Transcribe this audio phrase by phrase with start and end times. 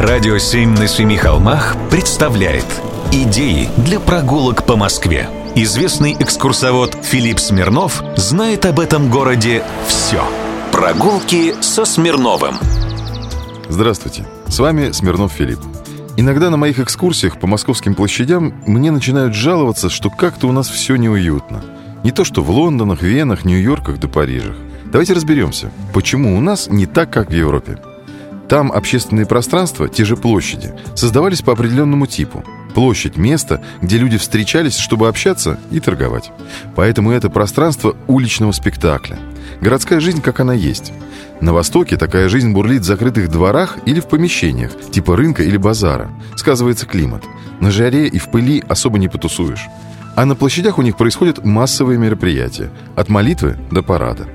[0.00, 2.64] Радио «Семь на семи холмах» представляет
[3.10, 5.28] Идеи для прогулок по Москве.
[5.56, 10.22] Известный экскурсовод Филипп Смирнов знает об этом городе все.
[10.70, 12.58] Прогулки со Смирновым.
[13.68, 15.58] Здравствуйте, с вами Смирнов Филипп.
[16.16, 20.94] Иногда на моих экскурсиях по московским площадям мне начинают жаловаться, что как-то у нас все
[20.94, 21.64] неуютно.
[22.04, 24.54] Не то что в Лондонах, Венах, Нью-Йорках да Парижах.
[24.92, 27.80] Давайте разберемся, почему у нас не так, как в Европе.
[28.48, 32.42] Там общественные пространства, те же площади, создавались по определенному типу.
[32.74, 36.30] Площадь– место, где люди встречались, чтобы общаться и торговать.
[36.74, 39.18] Поэтому это пространство уличного спектакля.
[39.60, 40.92] Городская жизнь, как она есть.
[41.40, 46.10] На Востоке такая жизнь бурлит в закрытых дворах или в помещениях, типа рынка или базара.
[46.36, 47.24] Сказывается климат.
[47.60, 49.66] На жаре и в пыли особо не потусуешь.
[50.16, 52.70] А на площадях у них происходят массовые мероприятия.
[52.96, 54.26] От молитвы до парада.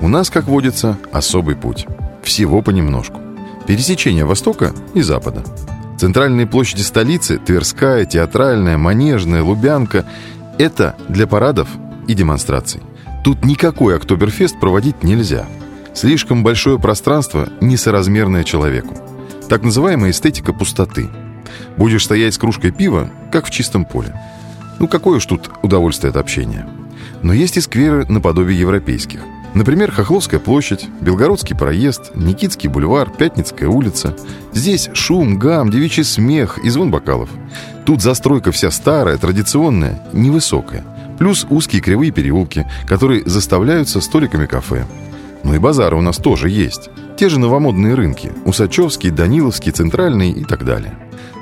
[0.00, 1.86] У нас, как водится, особый путь.
[2.22, 3.23] Всего понемножку.
[3.66, 5.42] Пересечение Востока и Запада.
[5.98, 10.04] Центральные площади столицы– Тверская, Театральная, Манежная, Лубянка–
[10.58, 11.68] это для парадов
[12.06, 12.82] и демонстраций.
[13.24, 15.46] Тут никакой Октоберфест проводить нельзя.
[15.94, 18.98] Слишком большое пространство, несоразмерное человеку.
[19.48, 21.08] Так называемая эстетика пустоты.
[21.78, 24.14] Будешь стоять с кружкой пива, как в чистом поле.
[24.78, 26.68] Ну, какое уж тут удовольствие от общения.
[27.22, 29.20] Но есть и скверы наподобие европейских–
[29.54, 34.16] Например, Хохловская площадь, Белгородский проезд, Никитский бульвар, Пятницкая улица.
[34.52, 37.30] Здесь шум, гам, девичий смех и звон бокалов.
[37.86, 40.84] Тут застройка вся старая, традиционная, невысокая.
[41.18, 44.86] Плюс узкие кривые переулки, которые заставляются столиками кафе.
[45.44, 46.90] Ну и базары у нас тоже есть.
[47.16, 50.98] Те же новомодные рынки– Усачевский, Даниловский, Центральный и так далее.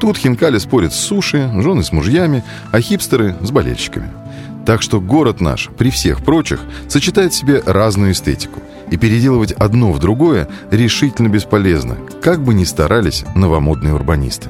[0.00, 4.12] Тут хинкали спорят с суши, жены с мужьями, а хипстеры– с болельщиками–
[4.66, 8.60] так что город наш, при всех прочих, сочетает в себе разную эстетику.
[8.90, 14.48] И переделывать одно в другое решительно бесполезно, как бы ни старались новомодные урбанисты.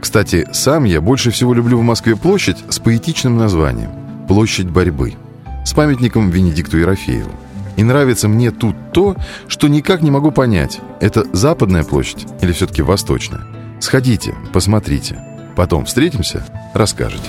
[0.00, 3.90] Кстати, сам я больше всего люблю в Москве площадь с поэтичным названием
[4.28, 5.14] «Площадь борьбы»
[5.64, 7.30] с памятником Венедикту Ерофееву.
[7.76, 9.16] И нравится мне тут то,
[9.48, 13.42] что никак не могу понять, это западная площадь или все-таки восточная.
[13.80, 15.18] Сходите, посмотрите.
[15.56, 16.44] Потом встретимся,
[16.74, 17.28] расскажете.